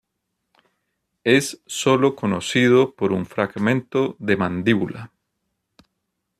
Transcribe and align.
Es 1.25 1.61
solo 1.67 2.15
conocido 2.15 2.95
por 2.95 3.11
un 3.13 3.27
fragmento 3.27 4.15
de 4.17 4.35
mandíbula. 4.35 5.11